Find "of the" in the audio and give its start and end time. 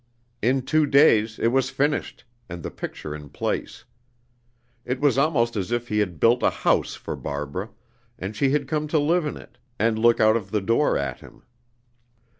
10.35-10.59